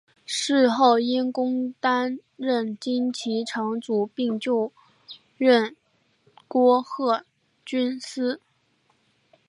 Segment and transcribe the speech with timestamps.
[0.25, 4.71] 事后因公担任金崎城主并就
[5.37, 5.75] 任
[6.49, 7.23] 敦贺
[7.63, 8.41] 郡司。